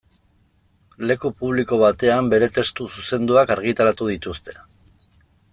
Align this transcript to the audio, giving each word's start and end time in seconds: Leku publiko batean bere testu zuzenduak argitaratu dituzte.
Leku 1.11 1.31
publiko 1.41 1.77
batean 1.83 2.33
bere 2.33 2.49
testu 2.57 2.89
zuzenduak 2.97 3.55
argitaratu 3.57 4.11
dituzte. 4.17 4.61